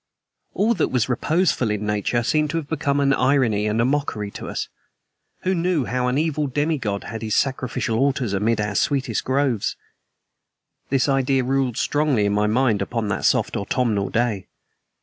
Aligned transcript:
All 0.55 0.73
that 0.73 0.87
was 0.87 1.07
reposeful 1.07 1.69
in 1.69 1.85
nature 1.85 2.23
seemed 2.23 2.49
to 2.49 2.57
have 2.57 2.67
become 2.67 2.99
an 2.99 3.13
irony 3.13 3.67
and 3.67 3.79
a 3.79 3.85
mockery 3.85 4.31
to 4.31 4.49
us 4.49 4.67
who 5.43 5.53
knew 5.53 5.85
how 5.85 6.07
an 6.07 6.17
evil 6.17 6.47
demigod 6.47 7.03
had 7.03 7.21
his 7.21 7.35
sacrificial 7.35 7.99
altars 7.99 8.33
amid 8.33 8.59
our 8.59 8.73
sweetest 8.73 9.23
groves. 9.23 9.75
This 10.89 11.07
idea 11.07 11.43
ruled 11.43 11.77
strongly 11.77 12.25
in 12.25 12.33
my 12.33 12.47
mind 12.47 12.81
upon 12.81 13.09
that 13.09 13.25
soft 13.25 13.55
autumnal 13.55 14.09
day. 14.09 14.47